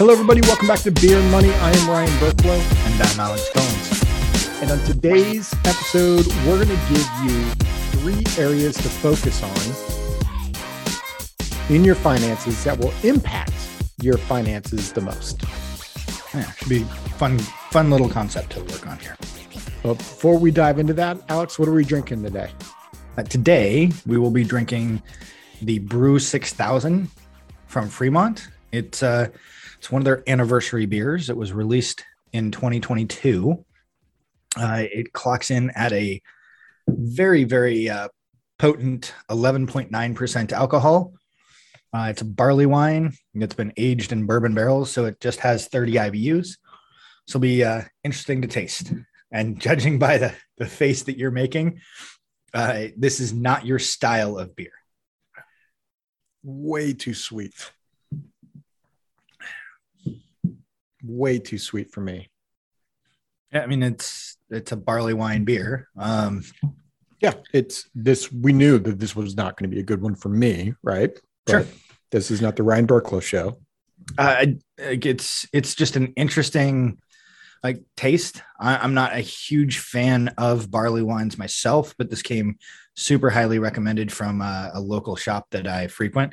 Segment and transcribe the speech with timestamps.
[0.00, 0.40] Hello, everybody.
[0.40, 1.52] Welcome back to Beer and Money.
[1.52, 2.58] I am Ryan Burklow.
[2.86, 4.62] And I'm Alex Combs.
[4.62, 7.50] And on today's episode, we're going to give you
[8.00, 9.50] three areas to focus on
[11.68, 13.52] in your finances that will impact
[14.00, 15.42] your finances the most.
[16.32, 16.84] Yeah, should be
[17.18, 19.18] fun, fun little concept to work on here.
[19.82, 22.50] But before we dive into that, Alex, what are we drinking today?
[23.18, 25.02] Uh, today, we will be drinking
[25.60, 27.06] the Brew 6000
[27.66, 28.48] from Fremont.
[28.72, 29.28] It's uh,
[29.80, 31.30] it's one of their anniversary beers.
[31.30, 33.64] It was released in 2022.
[34.54, 36.20] Uh, it clocks in at a
[36.86, 38.08] very, very uh,
[38.58, 41.14] potent 11.9% alcohol.
[41.94, 43.14] Uh, it's a barley wine.
[43.32, 46.58] It's been aged in bourbon barrels, so it just has 30 IBUs.
[47.26, 48.92] So it'll be uh, interesting to taste.
[49.32, 51.80] And judging by the, the face that you're making,
[52.52, 54.72] uh, this is not your style of beer.
[56.42, 57.54] Way too sweet.
[61.02, 62.28] Way too sweet for me.
[63.52, 65.88] Yeah, I mean it's it's a barley wine beer.
[65.96, 66.44] Um,
[67.20, 68.32] yeah, it's this.
[68.32, 71.10] We knew that this was not going to be a good one for me, right?
[71.48, 71.66] Sure.
[72.10, 73.58] This is not the Ryan Burklow show.
[74.18, 74.46] Uh,
[74.78, 76.98] it's it's just an interesting
[77.62, 78.42] like taste.
[78.58, 82.56] I, am not a huge fan of barley wines myself, but this came
[82.96, 86.32] super highly recommended from a, a local shop that I frequent.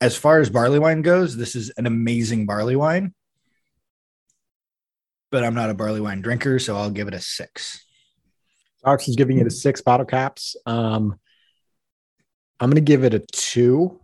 [0.00, 3.14] As far as barley wine goes, this is an amazing barley wine
[5.30, 7.84] but I'm not a barley wine drinker, so I'll give it a six.
[8.84, 10.56] Alex is giving it a six bottle caps.
[10.66, 11.18] Um,
[12.58, 14.00] I'm going to give it a two.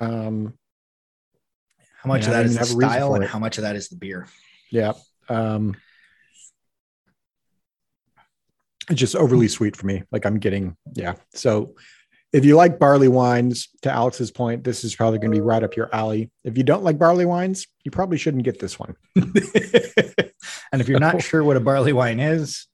[0.00, 0.54] Um,
[2.02, 4.28] how much of that is the style, and how much of that is the beer?
[4.70, 4.92] Yeah,
[5.28, 5.76] um,
[8.90, 10.02] it's just overly sweet for me.
[10.12, 11.14] Like I'm getting, yeah.
[11.34, 11.74] So
[12.36, 15.64] if you like barley wines, to Alex's point, this is probably going to be right
[15.64, 16.30] up your alley.
[16.44, 18.94] If you don't like barley wines, you probably shouldn't get this one.
[19.16, 19.32] and
[20.74, 22.66] if you're not sure what a barley wine is,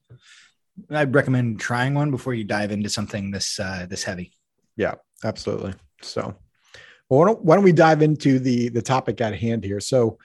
[0.90, 4.32] I'd recommend trying one before you dive into something this uh, this heavy.
[4.76, 5.74] Yeah, absolutely.
[6.00, 6.34] So,
[7.08, 9.78] well, why don't, why don't we dive into the the topic at hand here?
[9.78, 10.18] So,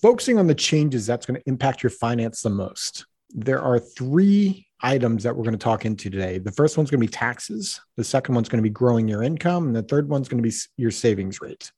[0.00, 3.04] focusing on the changes that's going to impact your finance the most.
[3.28, 6.38] There are three items that we're going to talk into today.
[6.38, 7.80] The first one's going to be taxes.
[7.96, 10.48] The second one's going to be growing your income, and the third one's going to
[10.48, 11.72] be your savings rate.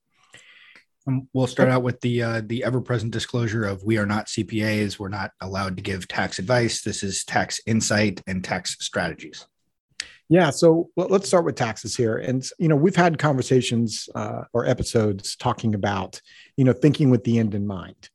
[1.06, 4.26] Um, we'll start out with the uh, the ever present disclosure of we are not
[4.26, 4.98] CPAs.
[4.98, 6.82] We're not allowed to give tax advice.
[6.82, 9.46] This is tax insight and tax strategies.
[10.28, 12.16] Yeah, so let's start with taxes here.
[12.16, 16.20] And you know, we've had conversations uh, or episodes talking about
[16.56, 18.10] you know thinking with the end in mind.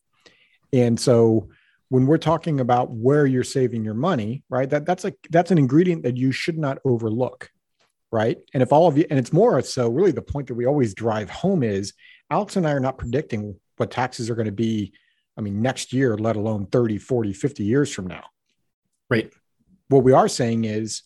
[0.74, 1.50] And so
[1.92, 4.70] when we're talking about where you're saving your money, right?
[4.70, 7.52] That that's like that's an ingredient that you should not overlook,
[8.14, 8.38] right?
[8.54, 10.94] And if all of you, and it's more so really the point that we always
[10.94, 11.92] drive home is
[12.30, 14.94] Alex and I are not predicting what taxes are going to be.
[15.38, 18.24] I mean, next year, let alone 30, 40, 50 years from now.
[19.10, 19.30] Right.
[19.90, 21.02] What we are saying is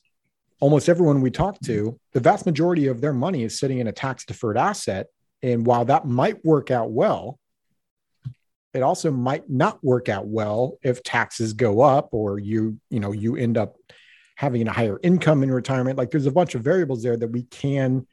[0.60, 3.92] almost everyone we talk to, the vast majority of their money is sitting in a
[3.92, 5.08] tax deferred asset.
[5.42, 7.40] And while that might work out well,
[8.76, 13.12] it also might not work out well if taxes go up or you you know
[13.12, 13.76] you end up
[14.36, 15.98] having a higher income in retirement.
[15.98, 18.06] Like there's a bunch of variables there that we can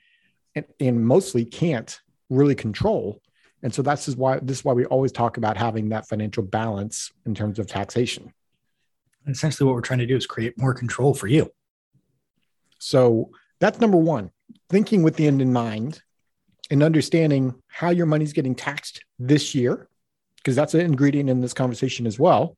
[0.55, 2.01] and, and mostly can't
[2.31, 3.21] really control.
[3.63, 7.11] And so that's why this is why we always talk about having that financial balance
[7.27, 8.33] in terms of taxation.
[9.27, 11.51] Essentially what we're trying to do is create more control for you.
[12.79, 13.31] So
[13.61, 14.31] that's number one
[14.69, 16.03] thinking with the end in mind
[16.71, 19.89] and understanding how your money's getting taxed this year
[20.43, 22.57] because that's an ingredient in this conversation as well,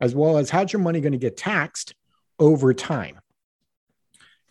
[0.00, 1.94] as well as how's your money going to get taxed
[2.38, 3.18] over time?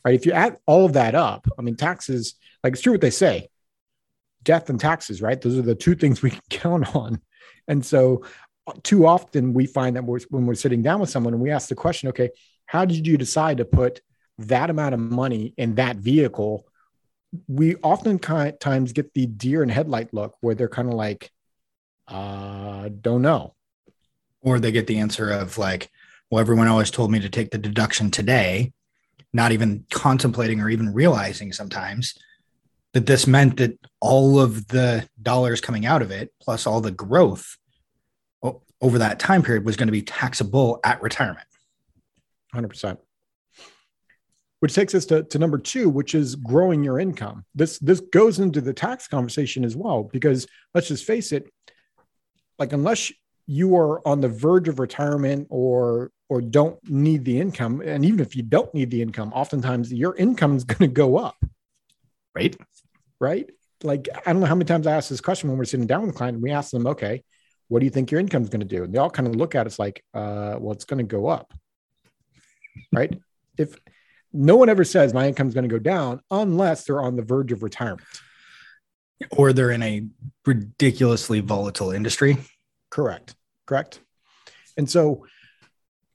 [0.04, 0.16] Right.
[0.16, 3.10] If you add all of that up, I mean, taxes, like it's true what they
[3.10, 3.50] say
[4.44, 5.40] death and taxes, right?
[5.40, 7.22] Those are the two things we can count on.
[7.68, 8.24] And so,
[8.68, 11.52] uh, too often we find that we're, when we're sitting down with someone and we
[11.52, 12.30] ask the question, okay,
[12.66, 14.02] how did you decide to put
[14.38, 16.66] that amount of money in that vehicle?
[17.48, 21.32] We oftentimes get the deer in headlight look where they're kind of like,
[22.10, 23.56] uh, don't know.
[24.42, 25.90] Or they get the answer of like,
[26.30, 28.74] well, everyone always told me to take the deduction today,
[29.34, 32.18] not even contemplating or even realizing sometimes
[32.94, 36.92] that this meant that all of the dollars coming out of it, plus all the
[36.92, 37.58] growth
[38.82, 41.46] over that time period, was going to be taxable at retirement.
[42.56, 42.98] 100%.
[44.62, 47.46] Which takes us to, to number two, which is growing your income.
[47.56, 51.50] This this goes into the tax conversation as well, because let's just face it,
[52.60, 53.12] like unless
[53.48, 58.20] you are on the verge of retirement or or don't need the income and even
[58.20, 61.38] if you don't need the income oftentimes your income is going to go up
[62.36, 62.56] right
[63.20, 63.50] right
[63.84, 66.02] like I don't know how many times I ask this question when we're sitting down
[66.02, 67.24] with a client and we ask them, okay,
[67.68, 68.84] what do you think your income is going to do?
[68.84, 71.28] And they all kind of look at us like, uh, well, it's going to go
[71.28, 71.54] up.
[72.94, 73.18] right.
[73.58, 73.76] If
[74.32, 77.24] no one ever says my income is going to go down unless they're on the
[77.24, 78.08] verge of retirement
[79.32, 80.06] or they're in a
[80.46, 82.38] ridiculously volatile industry.
[82.90, 83.36] Correct.
[83.66, 84.00] Correct.
[84.78, 85.26] And so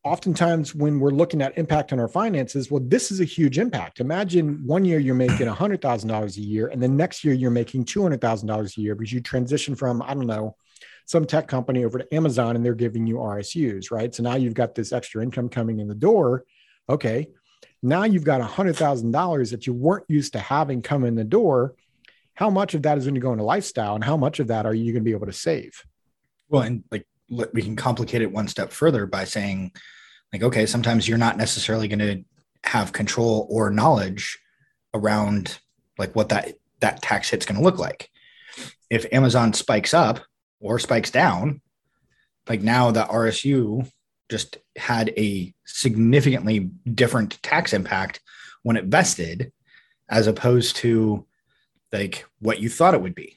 [0.04, 4.00] oftentimes when we're looking at impact on our finances, well, this is a huge impact.
[4.00, 8.76] Imagine one year you're making $100,000 a year, and the next year you're making $200,000
[8.76, 10.56] a year because you transition from, I don't know,
[11.06, 14.14] some tech company over to Amazon and they're giving you RSUs, right?
[14.14, 16.44] So now you've got this extra income coming in the door.
[16.88, 17.28] Okay.
[17.82, 21.74] Now you've got $100,000 that you weren't used to having come in the door.
[22.34, 24.66] How much of that is going to go into lifestyle and how much of that
[24.66, 25.82] are you going to be able to save?
[26.48, 29.72] Well, and like we can complicate it one step further by saying,
[30.32, 32.24] like, okay, sometimes you're not necessarily going to
[32.64, 34.38] have control or knowledge
[34.92, 35.58] around
[35.98, 38.10] like what that that tax hit's going to look like.
[38.90, 40.20] If Amazon spikes up
[40.60, 41.60] or spikes down,
[42.48, 43.90] like now the RSU
[44.30, 48.20] just had a significantly different tax impact
[48.62, 49.52] when it vested
[50.08, 51.26] as opposed to
[51.94, 53.36] like what you thought it would be.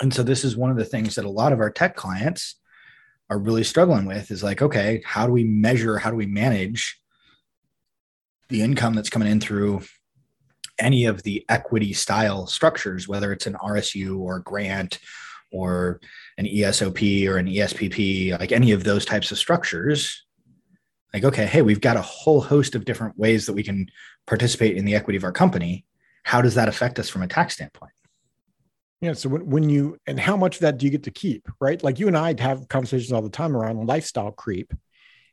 [0.00, 2.56] And so this is one of the things that a lot of our tech clients
[3.30, 6.98] are really struggling with is like, okay, how do we measure, how do we manage
[8.48, 9.82] the income that's coming in through
[10.78, 14.98] any of the equity style structures, whether it's an RSU or grant
[15.52, 16.00] or
[16.38, 20.24] an ESOP or an ESPP, like any of those types of structures.
[21.12, 23.88] Like, okay, hey, we've got a whole host of different ways that we can
[24.26, 25.84] participate in the equity of our company.
[26.22, 27.92] How does that affect us from a tax standpoint?
[29.00, 29.14] Yeah.
[29.14, 31.82] So when, when you, and how much of that do you get to keep, right?
[31.82, 34.72] Like you and I have conversations all the time around lifestyle creep.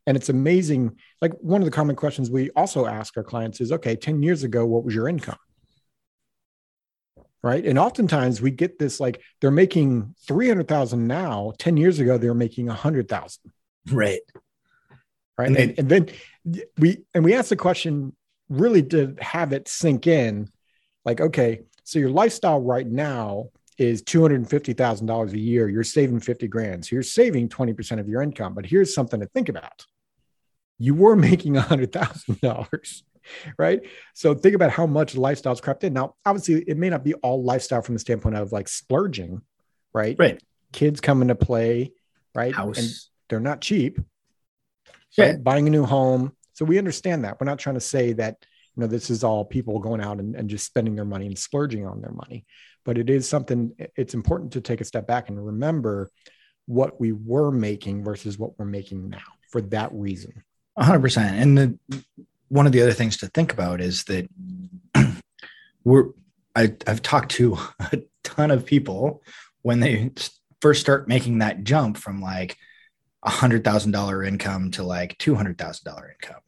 [0.08, 0.98] And it's amazing.
[1.22, 4.44] Like one of the common questions we also ask our clients is, okay, 10 years
[4.44, 5.38] ago, what was your income?
[7.44, 7.64] Right.
[7.64, 11.54] And oftentimes we get this like they're making 300,000 now.
[11.60, 13.54] 10 years ago, they were making 100,000.
[13.92, 14.20] Right.
[15.38, 15.48] Right.
[15.48, 16.10] And, and, and then
[16.78, 18.16] we, and we ask the question
[18.50, 20.50] really to have it sink in
[21.06, 26.86] like, okay, so your lifestyle right now is $250,000 a year, you're saving 50 grand.
[26.86, 28.54] So you're saving 20% of your income.
[28.54, 29.86] But here's something to think about.
[30.78, 33.02] You were making $100,000,
[33.58, 33.82] right?
[34.14, 35.94] So think about how much lifestyle's crept in.
[35.94, 39.42] Now, obviously, it may not be all lifestyle from the standpoint of like splurging,
[39.94, 40.16] right?
[40.20, 40.44] Right.
[40.74, 41.94] Kids come into play,
[42.36, 42.54] right?
[42.54, 42.78] House.
[42.78, 42.90] And
[43.30, 44.00] they're not cheap.
[45.18, 45.38] Yeah.
[45.38, 46.34] Buying a new home.
[46.54, 47.40] So we understand that.
[47.40, 50.36] We're not trying to say that, you know, this is all people going out and,
[50.36, 52.46] and just spending their money and splurging on their money.
[52.86, 56.10] But it is something it's important to take a step back and remember
[56.66, 59.18] what we were making versus what we're making now
[59.52, 60.44] for that reason.
[60.80, 61.78] 100% and the
[62.50, 64.28] one of the other things to think about is that
[65.84, 66.10] we're
[66.56, 69.24] I, i've talked to a ton of people
[69.62, 70.12] when they
[70.62, 72.58] first start making that jump from like
[73.24, 76.42] a hundred thousand dollar income to like two hundred thousand dollar income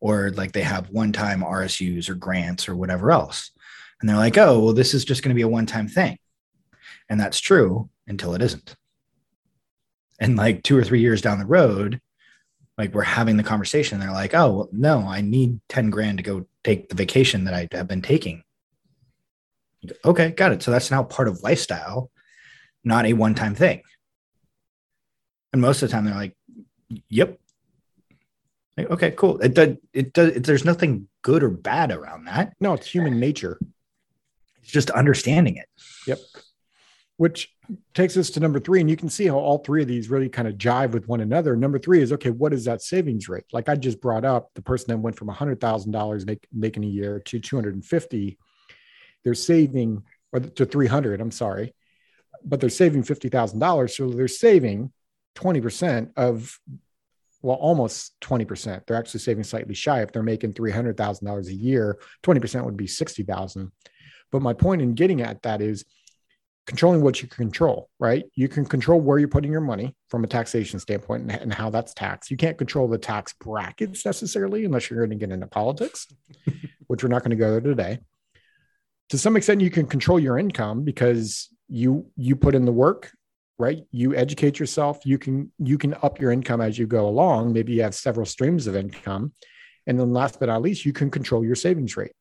[0.00, 3.50] or like they have one time rsus or grants or whatever else
[4.00, 6.18] and they're like, oh, well, this is just going to be a one time thing.
[7.08, 8.74] And that's true until it isn't.
[10.18, 12.00] And like two or three years down the road,
[12.78, 14.00] like we're having the conversation.
[14.00, 17.54] They're like, oh, well, no, I need 10 grand to go take the vacation that
[17.54, 18.42] I have been taking.
[20.04, 20.62] Okay, got it.
[20.62, 22.10] So that's now part of lifestyle,
[22.84, 23.82] not a one time thing.
[25.52, 26.36] And most of the time they're like,
[27.08, 27.38] yep.
[28.82, 29.40] Like, okay, cool.
[29.40, 32.54] It does, it does, it, there's nothing good or bad around that.
[32.60, 33.58] No, it's human nature.
[34.62, 35.66] It's just understanding it.
[36.06, 36.18] Yep.
[37.16, 37.54] Which
[37.94, 38.80] takes us to number three.
[38.80, 41.20] And you can see how all three of these really kind of jive with one
[41.20, 41.56] another.
[41.56, 43.44] Number three is okay, what is that savings rate?
[43.52, 47.20] Like I just brought up the person that went from $100,000 make, making a year
[47.20, 48.38] to 250,
[49.24, 51.74] they're saving, or to 300, I'm sorry,
[52.44, 53.90] but they're saving $50,000.
[53.90, 54.92] So they're saving
[55.36, 56.58] 20% of,
[57.42, 58.86] well, almost 20%.
[58.86, 60.02] They're actually saving slightly shy.
[60.02, 63.72] If they're making $300,000 a year, 20% would be 60,000.
[64.30, 65.84] But my point in getting at that is
[66.66, 68.24] controlling what you can control, right?
[68.34, 71.70] You can control where you're putting your money from a taxation standpoint and, and how
[71.70, 72.30] that's taxed.
[72.30, 76.06] You can't control the tax brackets necessarily unless you're going to get into politics,
[76.86, 77.98] which we're not going to go there today.
[79.08, 83.10] To some extent, you can control your income because you you put in the work,
[83.60, 83.84] right?
[83.92, 85.00] You educate yourself.
[85.04, 87.52] You can you can up your income as you go along.
[87.52, 89.32] Maybe you have several streams of income,
[89.86, 92.12] and then last but not least, you can control your savings rate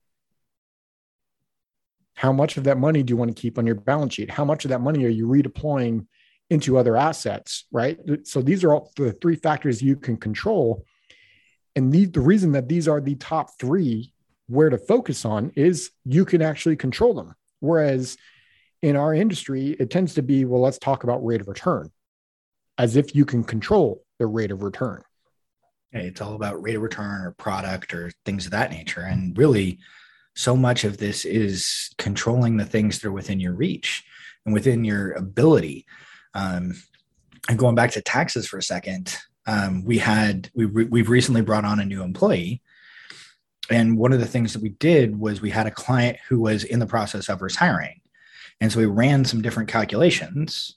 [2.20, 4.30] how much of that money do you want to keep on your balance sheet?
[4.30, 6.06] How much of that money are you redeploying
[6.50, 7.64] into other assets?
[7.72, 7.98] Right.
[8.24, 10.86] So these are all the three factors you can control.
[11.78, 14.12] And the, the reason that these are the top three
[14.48, 17.36] where to focus on is you can actually control them.
[17.62, 18.18] Whereas
[18.82, 21.92] in our industry, it tends to be, well, let's talk about rate of return
[22.78, 25.04] as if you can control the rate of return.
[25.92, 29.02] It's all about rate of return or product or things of that nature.
[29.02, 29.80] And really,
[30.36, 34.04] so much of this is controlling the things that are within your reach
[34.46, 35.86] and within your ability.
[36.34, 36.74] Um,
[37.50, 39.18] and going back to taxes for a second,
[39.48, 42.62] um, we had we re- we've recently brought on a new employee,
[43.70, 46.64] and one of the things that we did was we had a client who was
[46.64, 47.99] in the process of retiring,
[48.62, 50.76] and so we ran some different calculations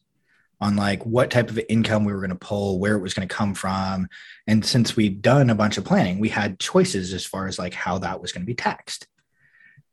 [0.60, 3.26] on like what type of income we were going to pull, where it was going
[3.26, 4.08] to come from,
[4.46, 7.74] and since we'd done a bunch of planning, we had choices as far as like
[7.74, 9.06] how that was going to be taxed.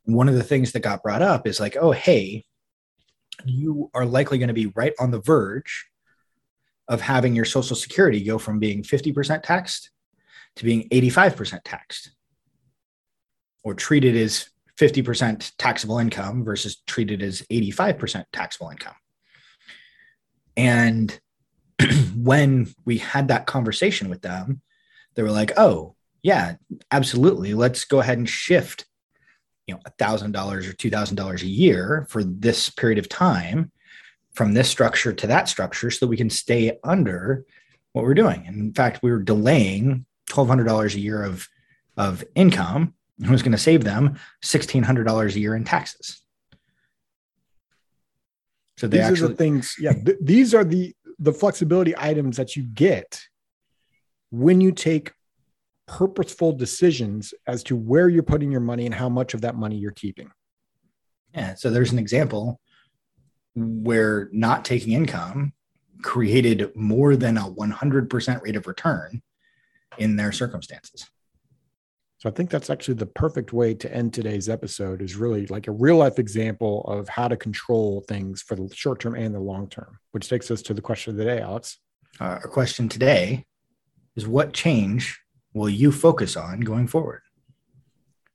[0.04, 2.44] One of the things that got brought up is like, oh hey,
[3.44, 5.86] you are likely going to be right on the verge
[6.88, 9.90] of having your social security go from being 50% taxed
[10.56, 12.10] to being 85% taxed
[13.62, 14.48] or treated as
[14.80, 18.94] 50% taxable income versus treated as 85% taxable income.
[20.56, 21.20] And
[22.16, 24.62] when we had that conversation with them,
[25.14, 26.54] they were like, oh, yeah,
[26.90, 27.52] absolutely.
[27.52, 28.86] Let's go ahead and shift,
[29.66, 30.34] you know, $1,000
[30.68, 33.70] or $2,000 a year for this period of time
[34.32, 37.44] from this structure to that structure so that we can stay under
[37.92, 38.44] what we're doing.
[38.46, 41.48] And in fact, we were delaying $1,200 a year of,
[41.96, 42.94] of income
[43.28, 46.22] was going to save them $1,600 a year in taxes.
[48.78, 52.38] So they these actually, are the things, yeah, th- these are the, the flexibility items
[52.38, 53.20] that you get
[54.30, 55.12] when you take
[55.86, 59.76] purposeful decisions as to where you're putting your money and how much of that money
[59.76, 60.30] you're keeping.
[61.34, 61.54] Yeah.
[61.54, 62.60] So there's an example
[63.54, 65.52] where not taking income
[66.02, 69.20] created more than a 100% rate of return
[69.98, 71.10] in their circumstances.
[72.20, 75.68] So I think that's actually the perfect way to end today's episode is really like
[75.68, 79.40] a real life example of how to control things for the short term and the
[79.40, 81.78] long term, which takes us to the question of the day, Alex.
[82.20, 83.46] Uh, our question today
[84.16, 85.18] is what change
[85.54, 87.22] will you focus on going forward?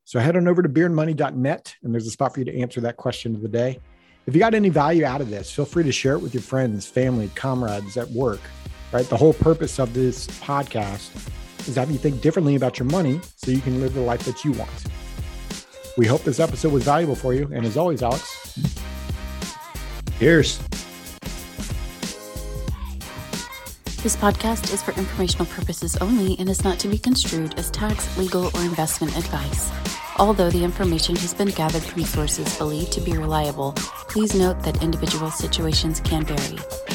[0.04, 2.98] So head on over to beerandmoney.net and there's a spot for you to answer that
[2.98, 3.80] question of the day.
[4.26, 6.42] If you got any value out of this, feel free to share it with your
[6.42, 8.42] friends, family, comrades at work.
[8.92, 9.06] Right?
[9.06, 11.12] The whole purpose of this podcast
[11.68, 14.44] is have you think differently about your money so you can live the life that
[14.44, 14.70] you want.
[15.98, 17.50] We hope this episode was valuable for you.
[17.54, 18.60] And as always, Alex,
[20.20, 20.60] cheers.
[24.04, 28.16] This podcast is for informational purposes only and is not to be construed as tax,
[28.18, 29.72] legal, or investment advice.
[30.18, 33.74] Although the information has been gathered from sources believed to be reliable,
[34.08, 36.95] please note that individual situations can vary.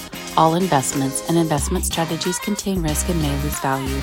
[0.37, 3.99] All investments and investment strategies contain risk and may lose value.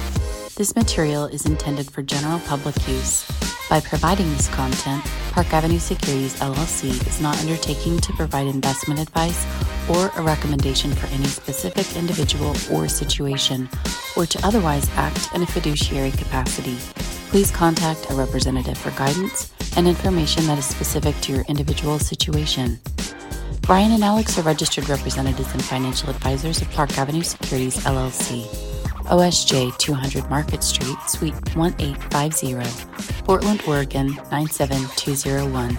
[0.56, 3.26] This material is intended for general public use.
[3.70, 9.46] By providing this content, Park Avenue Securities LLC is not undertaking to provide investment advice
[9.88, 13.66] or a recommendation for any specific individual or situation,
[14.14, 16.76] or to otherwise act in a fiduciary capacity.
[17.30, 22.78] Please contact a representative for guidance and information that is specific to your individual situation.
[23.68, 28.46] Ryan and Alex are registered representatives and financial advisors of Park Avenue Securities LLC.
[29.10, 35.76] OSJ 200 Market Street, Suite 1850, Portland, Oregon 97201.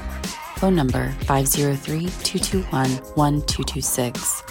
[0.57, 2.69] Phone number 503 221
[3.15, 4.43] 1226.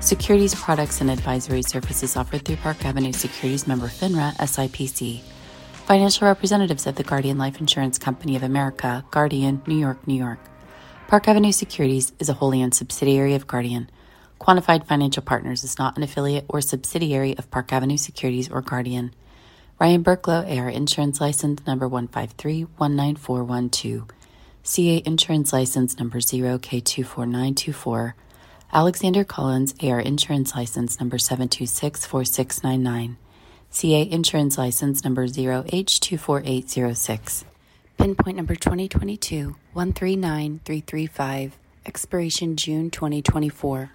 [0.00, 5.20] Securities products and advisory services offered through Park Avenue Securities member FINRA SIPC.
[5.84, 10.38] Financial representatives of the Guardian Life Insurance Company of America, Guardian, New York, New York.
[11.08, 13.88] Park Avenue Securities is a wholly owned subsidiary of Guardian.
[14.40, 19.14] Quantified Financial Partners is not an affiliate or subsidiary of Park Avenue Securities or Guardian.
[19.78, 24.10] Ryan Burklow, AR Insurance License number 153-19412.
[24.64, 28.14] CA Insurance License number 0K24924.
[28.72, 33.14] Alexander Collins, AR Insurance License number 7264699.
[33.70, 37.44] CA Insurance License Number 0H24806.
[37.96, 41.58] Pinpoint number 2022 139335.
[41.86, 43.90] Expiration June 2024.